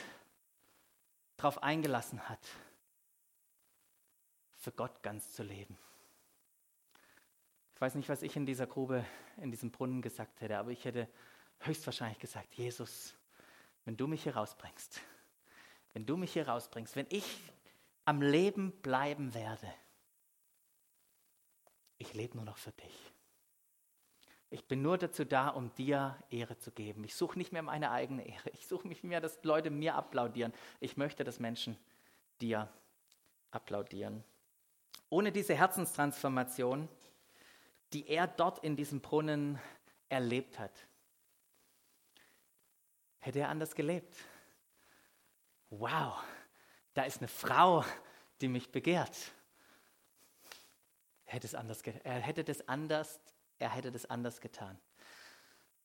[1.35, 2.45] darauf eingelassen hat,
[4.55, 5.77] für Gott ganz zu leben.
[7.75, 9.05] Ich weiß nicht, was ich in dieser Grube,
[9.37, 11.07] in diesem Brunnen gesagt hätte, aber ich hätte
[11.59, 13.15] höchstwahrscheinlich gesagt, Jesus,
[13.85, 15.01] wenn du mich hier rausbringst,
[15.93, 17.39] wenn du mich hier rausbringst, wenn ich
[18.05, 19.73] am Leben bleiben werde,
[21.97, 23.11] ich lebe nur noch für dich.
[24.49, 27.03] Ich bin nur dazu da, um dir Ehre zu geben.
[27.03, 28.49] Ich suche nicht mehr meine eigene Ehre.
[28.51, 30.53] Ich suche nicht mehr, dass Leute mir applaudieren.
[30.79, 31.77] Ich möchte, dass Menschen
[32.39, 32.69] dir
[33.51, 34.23] applaudieren.
[35.09, 36.87] Ohne diese Herzenstransformation,
[37.93, 39.59] die er dort in diesem Brunnen
[40.09, 40.87] erlebt hat,
[43.27, 44.15] hätte er anders gelebt.
[45.69, 46.23] Wow,
[46.93, 47.83] da ist eine Frau,
[48.41, 49.15] die mich begehrt
[51.27, 53.19] hätte es anders, er hätte das anders,
[53.59, 54.79] er hätte das anders getan.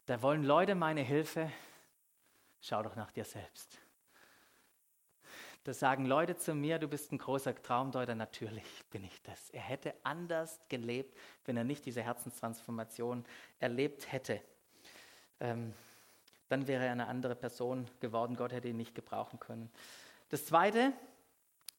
[0.07, 1.51] Da wollen Leute meine Hilfe,
[2.61, 3.79] schau doch nach dir selbst.
[5.65, 9.51] Da sagen Leute zu mir, du bist ein großer Traumdeuter, natürlich bin ich das.
[9.51, 13.25] Er hätte anders gelebt, wenn er nicht diese Herzenstransformation
[13.61, 14.41] erlebt hätte.
[15.39, 15.73] Ähm,
[16.53, 18.37] dann wäre er eine andere Person geworden.
[18.37, 19.73] Gott hätte ihn nicht gebrauchen können.
[20.29, 20.93] Das Zweite,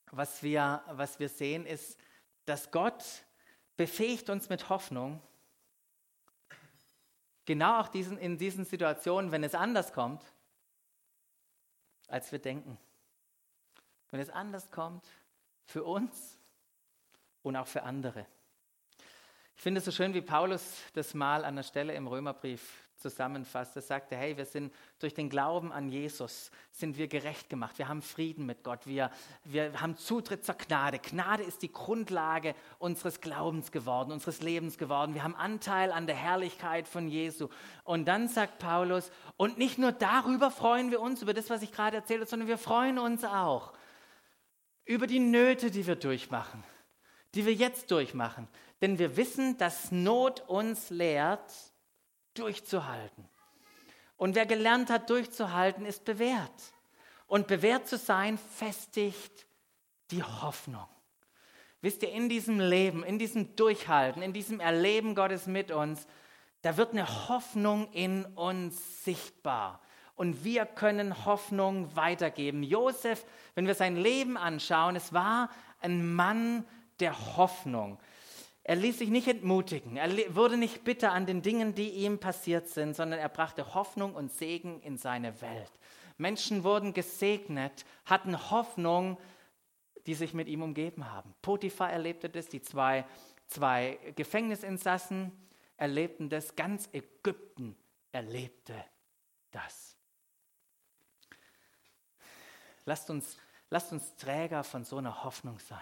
[0.09, 1.99] was wir, was wir sehen, ist,
[2.45, 3.03] dass Gott
[3.77, 5.21] befähigt uns mit Hoffnung,
[7.45, 10.23] genau auch diesen, in diesen Situationen, wenn es anders kommt,
[12.07, 12.79] als wir denken.
[14.09, 15.05] Wenn es anders kommt
[15.65, 16.39] für uns
[17.43, 18.25] und auch für andere.
[19.55, 23.75] Ich finde es so schön, wie Paulus das mal an der Stelle im Römerbrief zusammenfasst.
[23.75, 27.77] Er sagte, hey, wir sind durch den Glauben an Jesus, sind wir gerecht gemacht.
[27.77, 28.87] Wir haben Frieden mit Gott.
[28.87, 29.11] Wir,
[29.43, 30.97] wir haben Zutritt zur Gnade.
[30.97, 35.13] Gnade ist die Grundlage unseres Glaubens geworden, unseres Lebens geworden.
[35.13, 37.49] Wir haben Anteil an der Herrlichkeit von Jesu.
[37.83, 41.71] Und dann sagt Paulus, und nicht nur darüber freuen wir uns, über das, was ich
[41.71, 43.73] gerade erzählt habe, sondern wir freuen uns auch
[44.85, 46.63] über die Nöte, die wir durchmachen,
[47.35, 48.47] die wir jetzt durchmachen.
[48.81, 51.53] Denn wir wissen, dass Not uns lehrt,
[52.33, 53.27] durchzuhalten.
[54.17, 56.73] Und wer gelernt hat, durchzuhalten, ist bewährt.
[57.27, 59.45] Und bewährt zu sein, festigt
[60.11, 60.87] die Hoffnung.
[61.81, 66.07] Wisst ihr, in diesem Leben, in diesem Durchhalten, in diesem Erleben Gottes mit uns,
[66.61, 69.81] da wird eine Hoffnung in uns sichtbar.
[70.15, 72.63] Und wir können Hoffnung weitergeben.
[72.63, 75.49] Josef, wenn wir sein Leben anschauen, es war
[75.81, 76.65] ein Mann
[76.99, 77.99] der Hoffnung.
[78.65, 82.69] Er ließ sich nicht entmutigen, er wurde nicht bitter an den Dingen, die ihm passiert
[82.69, 85.71] sind, sondern er brachte Hoffnung und Segen in seine Welt.
[86.17, 89.17] Menschen wurden gesegnet, hatten Hoffnung,
[90.05, 91.33] die sich mit ihm umgeben haben.
[91.41, 93.05] Potiphar erlebte das, die zwei,
[93.47, 95.31] zwei Gefängnisinsassen
[95.75, 97.75] erlebten das, ganz Ägypten
[98.13, 98.75] erlebte
[99.51, 99.97] das.
[102.85, 103.37] Lasst uns,
[103.69, 105.79] lasst uns Träger von so einer Hoffnung sein.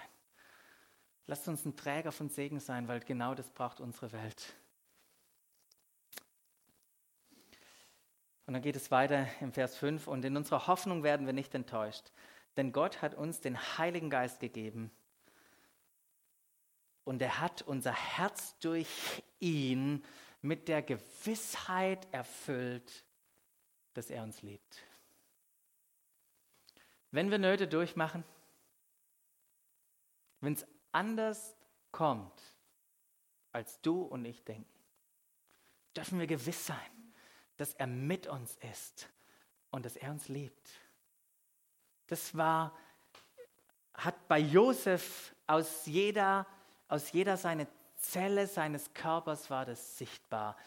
[1.32, 4.54] Lasst uns ein Träger von Segen sein, weil genau das braucht unsere Welt.
[8.46, 10.08] Und dann geht es weiter im Vers 5.
[10.08, 12.12] Und in unserer Hoffnung werden wir nicht enttäuscht,
[12.58, 14.91] denn Gott hat uns den Heiligen Geist gegeben.
[17.06, 20.04] Und er hat unser Herz durch ihn
[20.41, 23.06] mit der Gewissheit erfüllt,
[23.94, 24.84] dass er uns liebt.
[27.12, 28.26] Wenn wir Nöte durchmachen,
[30.41, 31.56] wenn es anders
[31.91, 32.41] kommt,
[33.51, 34.69] als du und ich denken,
[35.95, 37.13] dürfen wir gewiss sein,
[37.58, 39.10] dass er mit uns ist
[39.71, 40.69] und dass er uns liebt.
[42.08, 42.75] Das war,
[43.93, 46.47] hat bei Josef aus jeder,
[46.88, 50.58] aus jeder seine Zelle seines Körpers war das sichtbar.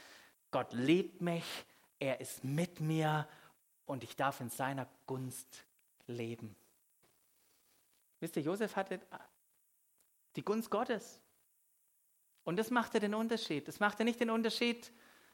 [0.50, 1.44] Gott liebt mich,
[1.98, 3.28] er ist mit mir
[3.86, 5.64] und ich darf in seiner Gunst
[6.06, 6.54] leben.
[8.20, 9.00] Wisst ihr, Josef hatte
[10.36, 11.20] die Gunst Gottes.
[12.44, 13.66] Und das machte den Unterschied.
[13.68, 14.92] Das machte nicht den Unterschied,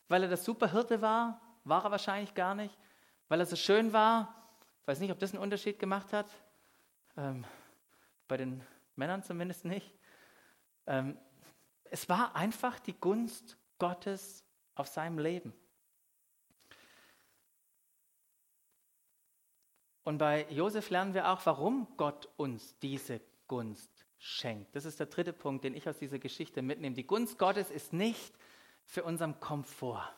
[0.08, 2.76] weil er der Superhirte war, war er wahrscheinlich gar nicht,
[3.28, 4.34] weil er so schön war.
[4.82, 6.30] Ich weiß nicht, ob das einen Unterschied gemacht hat.
[7.16, 7.44] Ähm,
[8.28, 8.62] bei den
[8.96, 9.92] Männern zumindest nicht.
[10.86, 11.18] Ähm,
[11.84, 15.52] es war einfach die Gunst Gottes auf seinem Leben.
[20.04, 24.76] Und bei Josef lernen wir auch, warum Gott uns diese Gunst schenkt.
[24.76, 26.94] Das ist der dritte Punkt, den ich aus dieser Geschichte mitnehme.
[26.94, 28.34] Die Gunst Gottes ist nicht
[28.84, 30.14] für unseren Komfort,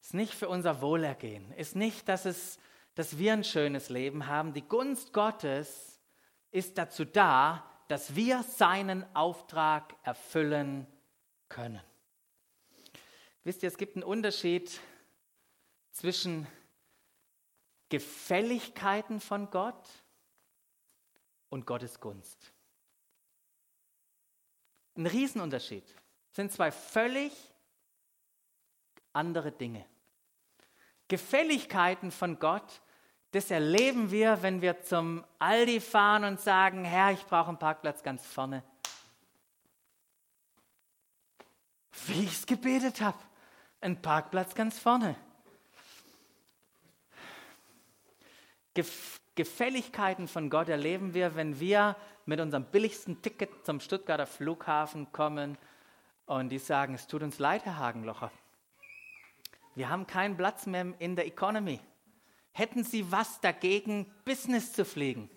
[0.00, 2.58] ist nicht für unser Wohlergehen, ist nicht, dass, es,
[2.94, 4.52] dass wir ein schönes Leben haben.
[4.52, 5.98] Die Gunst Gottes
[6.50, 10.86] ist dazu da, dass wir seinen Auftrag erfüllen
[11.48, 11.80] können.
[13.42, 14.80] Wisst ihr, es gibt einen Unterschied
[15.92, 16.46] zwischen
[17.88, 19.88] Gefälligkeiten von Gott
[21.48, 22.52] und Gottes Gunst.
[24.96, 25.84] Ein Riesenunterschied.
[25.86, 27.32] Das sind zwei völlig
[29.12, 29.84] andere Dinge.
[31.08, 32.80] Gefälligkeiten von Gott,
[33.32, 38.02] das erleben wir, wenn wir zum Aldi fahren und sagen, Herr, ich brauche einen Parkplatz
[38.02, 38.62] ganz vorne.
[42.06, 43.18] Wie ich es gebetet habe.
[43.80, 45.16] Ein Parkplatz ganz vorne.
[48.74, 51.94] Gef Gefälligkeiten von Gott erleben wir, wenn wir
[52.26, 55.56] mit unserem billigsten Ticket zum Stuttgarter Flughafen kommen
[56.26, 58.32] und die sagen, es tut uns leid, Herr Hagenlocher.
[59.76, 61.80] Wir haben keinen Platz mehr in der Economy.
[62.52, 65.30] Hätten Sie was dagegen, Business zu fliegen?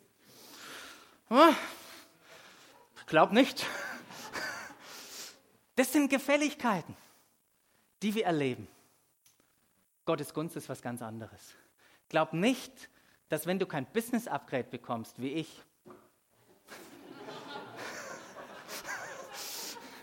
[2.97, 3.65] Ich glaube nicht.
[5.75, 6.95] Das sind Gefälligkeiten,
[8.01, 8.67] die wir erleben.
[10.05, 11.53] Gottes Gunst ist was ganz anderes.
[12.07, 12.89] Glaub nicht,
[13.27, 15.63] dass wenn du kein Business-Upgrade bekommst, wie ich,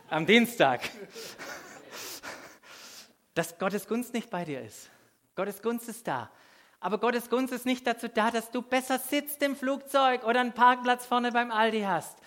[0.08, 0.82] am Dienstag,
[3.34, 4.90] dass Gottes Gunst nicht bei dir ist.
[5.34, 6.30] Gottes Gunst ist da.
[6.80, 10.52] Aber Gottes Gunst ist nicht dazu da, dass du besser sitzt im Flugzeug oder einen
[10.52, 12.18] Parkplatz vorne beim Aldi hast.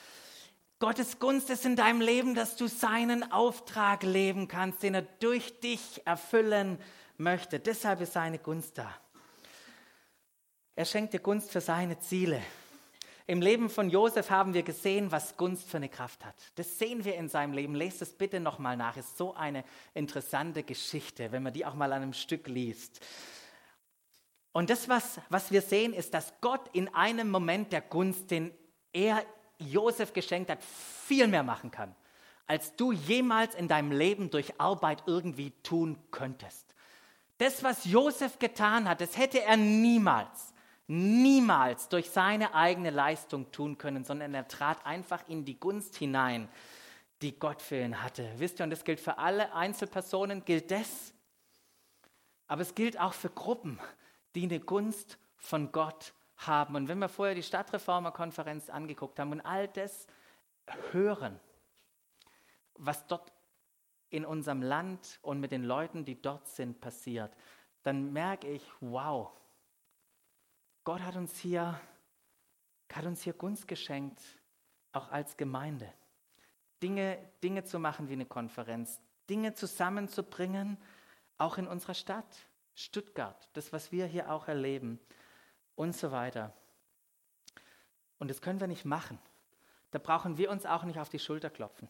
[0.79, 5.59] Gottes Gunst ist in deinem Leben, dass du seinen Auftrag leben kannst, den er durch
[5.59, 6.79] dich erfüllen
[7.17, 7.59] möchte.
[7.59, 8.93] Deshalb ist seine Gunst da.
[10.75, 12.41] Er schenkt dir Gunst für seine Ziele.
[13.29, 16.33] Im Leben von Josef haben wir gesehen, was Gunst für eine Kraft hat.
[16.55, 17.75] Das sehen wir in seinem Leben.
[17.75, 18.97] Lest es bitte nochmal nach.
[18.97, 19.63] Ist so eine
[19.93, 23.05] interessante Geschichte, wenn man die auch mal an einem Stück liest.
[24.51, 28.51] Und das, was, was wir sehen, ist, dass Gott in einem Moment der Gunst, den
[28.93, 29.23] er
[29.59, 31.95] Josef geschenkt hat, viel mehr machen kann,
[32.47, 36.73] als du jemals in deinem Leben durch Arbeit irgendwie tun könntest.
[37.37, 40.51] Das, was Josef getan hat, das hätte er niemals
[40.89, 46.49] niemals durch seine eigene Leistung tun können, sondern er trat einfach in die Gunst hinein,
[47.21, 48.27] die Gott für ihn hatte.
[48.37, 51.13] Wisst ihr, und das gilt für alle Einzelpersonen, gilt das.
[52.47, 53.79] Aber es gilt auch für Gruppen,
[54.33, 56.75] die eine Gunst von Gott haben.
[56.75, 60.07] Und wenn wir vorher die Stadtreformerkonferenz angeguckt haben und all das
[60.91, 61.39] hören,
[62.73, 63.31] was dort
[64.09, 67.31] in unserem Land und mit den Leuten, die dort sind, passiert,
[67.83, 69.29] dann merke ich, wow,
[70.89, 71.79] Gott hat uns hier,
[72.91, 74.19] hat uns hier Gunst geschenkt,
[74.91, 75.93] auch als Gemeinde.
[76.81, 80.79] Dinge, Dinge zu machen wie eine Konferenz, Dinge zusammenzubringen,
[81.37, 82.25] auch in unserer Stadt,
[82.73, 84.99] Stuttgart, das, was wir hier auch erleben
[85.75, 86.55] und so weiter.
[88.17, 89.19] Und das können wir nicht machen.
[89.91, 91.87] Da brauchen wir uns auch nicht auf die Schulter klopfen.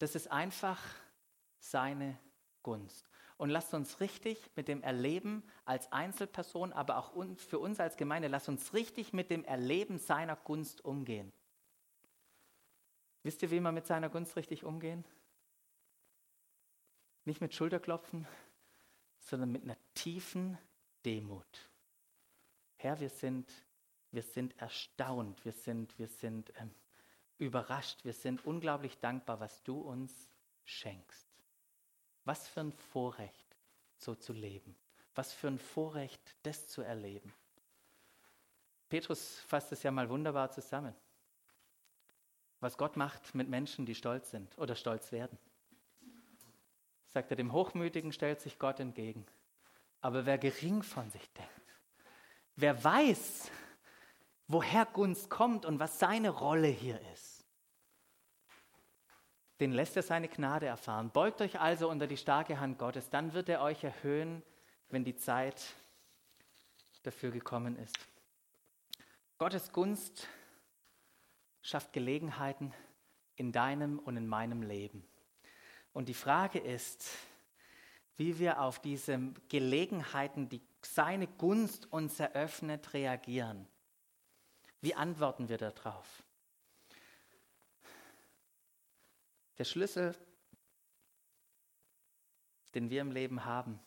[0.00, 0.80] Das ist einfach
[1.60, 2.18] seine
[2.64, 3.09] Gunst.
[3.40, 8.28] Und lasst uns richtig mit dem Erleben als Einzelperson, aber auch für uns als Gemeinde,
[8.28, 11.32] lasst uns richtig mit dem Erleben seiner Gunst umgehen.
[13.22, 15.06] Wisst ihr, wie wir mit seiner Gunst richtig umgehen?
[17.24, 18.28] Nicht mit Schulterklopfen,
[19.20, 20.58] sondern mit einer tiefen
[21.06, 21.70] Demut.
[22.76, 23.50] Herr, wir sind,
[24.10, 26.74] wir sind erstaunt, wir sind, wir sind ähm,
[27.38, 30.28] überrascht, wir sind unglaublich dankbar, was du uns
[30.64, 31.29] schenkst.
[32.24, 33.56] Was für ein Vorrecht,
[33.96, 34.76] so zu leben.
[35.14, 37.32] Was für ein Vorrecht, das zu erleben.
[38.88, 40.94] Petrus fasst es ja mal wunderbar zusammen.
[42.60, 45.38] Was Gott macht mit Menschen, die stolz sind oder stolz werden.
[47.08, 49.26] Sagt er, dem Hochmütigen stellt sich Gott entgegen.
[50.00, 51.50] Aber wer gering von sich denkt,
[52.56, 53.50] wer weiß,
[54.48, 57.29] woher Gunst kommt und was seine Rolle hier ist,
[59.60, 61.10] den lässt er seine Gnade erfahren.
[61.10, 64.42] Beugt euch also unter die starke Hand Gottes, dann wird er euch erhöhen,
[64.88, 65.74] wenn die Zeit
[67.02, 67.96] dafür gekommen ist.
[69.38, 70.28] Gottes Gunst
[71.62, 72.72] schafft Gelegenheiten
[73.36, 75.06] in deinem und in meinem Leben.
[75.92, 77.08] Und die Frage ist,
[78.16, 83.66] wie wir auf diese Gelegenheiten, die seine Gunst uns eröffnet, reagieren.
[84.80, 86.22] Wie antworten wir darauf?
[89.58, 90.14] Der Schlüssel,
[92.74, 93.78] den wir im Leben haben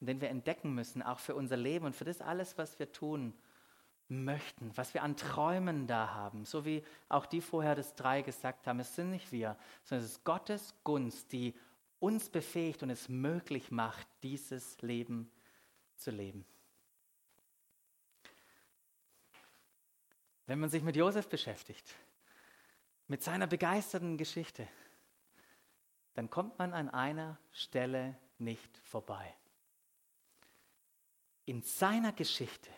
[0.00, 2.92] und den wir entdecken müssen, auch für unser Leben und für das alles, was wir
[2.92, 3.34] tun
[4.08, 8.66] möchten, was wir an Träumen da haben, so wie auch die vorher das drei gesagt
[8.66, 11.54] haben, es sind nicht wir, sondern es ist Gottes Gunst, die
[12.00, 15.30] uns befähigt und es möglich macht, dieses Leben
[15.96, 16.44] zu leben.
[20.46, 21.94] Wenn man sich mit Josef beschäftigt,
[23.06, 24.66] mit seiner begeisterten Geschichte,
[26.20, 29.34] dann kommt man an einer Stelle nicht vorbei.
[31.46, 32.68] In seiner Geschichte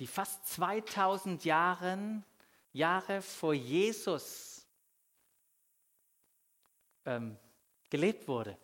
[0.00, 2.24] die fast 2000 Jahren,
[2.72, 4.66] Jahre vor Jesus
[7.04, 7.38] ähm,
[7.88, 8.58] gelebt wurde,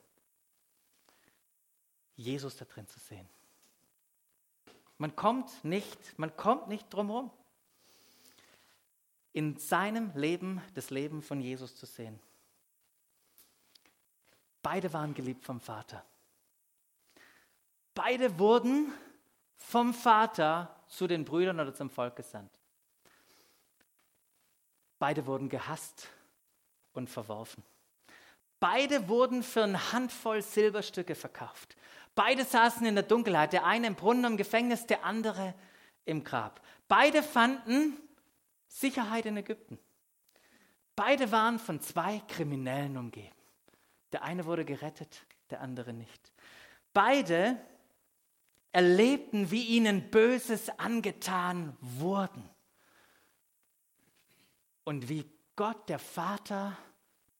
[2.17, 3.29] Jesus da drin zu sehen.
[4.97, 7.31] Man kommt nicht, man kommt nicht drum herum,
[9.33, 12.19] in seinem Leben das Leben von Jesus zu sehen.
[14.71, 16.05] Beide waren geliebt vom Vater.
[17.95, 18.93] Beide wurden
[19.57, 22.53] vom Vater zu den Brüdern oder zum Volk gesandt.
[24.99, 26.09] Beide wurden gehasst
[26.93, 27.65] und verworfen.
[28.61, 31.75] Beide wurden für eine Handvoll Silberstücke verkauft.
[32.15, 35.55] Beide saßen in der Dunkelheit, der eine im Brunnen im Gefängnis, der andere
[36.05, 36.61] im Grab.
[36.89, 37.97] Beide fanden
[38.67, 39.79] Sicherheit in Ägypten.
[40.95, 43.38] Beide waren von zwei Kriminellen umgeben.
[44.13, 46.33] Der eine wurde gerettet, der andere nicht.
[46.93, 47.59] Beide
[48.73, 52.49] erlebten, wie ihnen Böses angetan wurden.
[54.85, 55.25] Und wie
[55.57, 56.77] Gott, der Vater,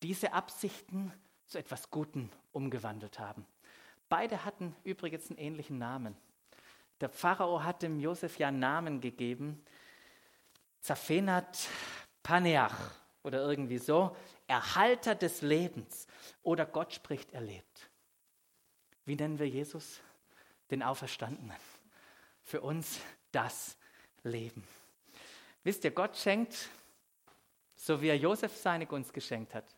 [0.03, 1.13] diese Absichten
[1.47, 3.47] zu etwas Gutem umgewandelt haben.
[4.09, 6.17] Beide hatten übrigens einen ähnlichen Namen.
[7.01, 9.63] Der Pharao hat dem Josef ja einen Namen gegeben,
[10.81, 11.69] Zaphenat
[12.23, 12.75] Paneach
[13.29, 14.17] oder irgendwie so,
[14.49, 16.09] Erhalter des Lebens
[16.43, 17.89] oder Gott spricht erlebt.
[19.05, 20.01] Wie nennen wir Jesus?
[20.71, 21.57] den Auferstandenen.
[22.43, 23.01] Für uns
[23.33, 23.77] das
[24.23, 24.65] Leben.
[25.65, 26.69] Wisst ihr, Gott schenkt,
[27.77, 29.77] so wie er Josef seine Gunst geschenkt hat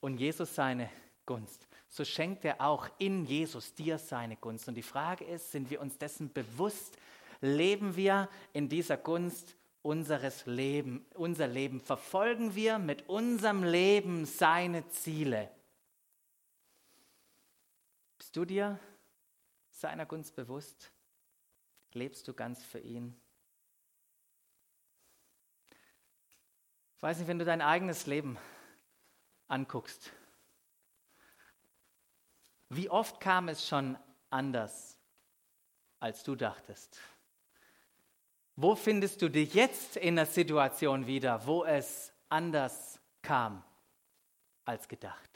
[0.00, 0.90] und Jesus seine
[1.26, 4.66] Gunst, so schenkt er auch in Jesus dir seine Gunst.
[4.68, 6.96] Und die Frage ist, sind wir uns dessen bewusst?
[7.40, 11.80] Leben wir in dieser Gunst unseres Leben, unser Leben?
[11.80, 15.50] Verfolgen wir mit unserem Leben seine Ziele?
[18.18, 18.78] Bist du dir
[19.70, 20.92] seiner Gunst bewusst?
[21.92, 23.20] Lebst du ganz für ihn?
[26.96, 28.38] Ich weiß nicht, wenn du dein eigenes Leben
[29.48, 30.12] anguckst,
[32.68, 33.98] wie oft kam es schon
[34.30, 34.96] anders,
[36.00, 36.98] als du dachtest?
[38.56, 43.64] Wo findest du dich jetzt in der Situation wieder, wo es anders kam
[44.64, 45.30] als gedacht?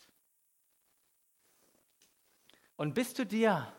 [2.76, 3.72] Und bist du dir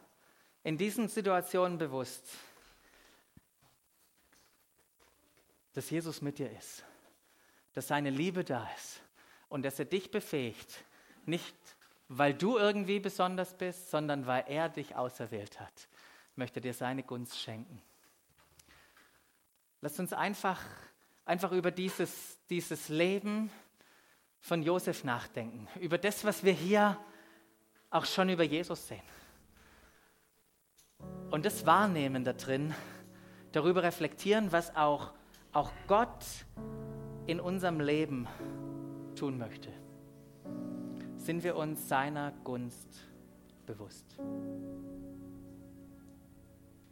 [0.64, 2.28] in diesen Situationen bewusst,
[5.74, 6.84] dass Jesus mit dir ist,
[7.74, 9.02] dass seine Liebe da ist
[9.50, 10.84] und dass er dich befähigt,
[11.26, 11.56] nicht
[12.08, 15.88] weil du irgendwie besonders bist, sondern weil er dich auserwählt hat,
[16.36, 17.82] möchte dir seine Gunst schenken.
[19.82, 20.62] Lass uns einfach,
[21.26, 23.52] einfach über dieses, dieses Leben
[24.40, 26.98] von Josef nachdenken, über das, was wir hier
[27.90, 29.02] auch schon über Jesus sehen.
[31.30, 32.74] Und das Wahrnehmen da drin,
[33.52, 35.14] darüber reflektieren, was auch,
[35.54, 36.26] auch Gott
[37.28, 38.28] in unserem Leben
[39.16, 39.72] tun möchte.
[41.18, 42.88] Sind wir uns seiner Gunst
[43.66, 44.18] bewusst?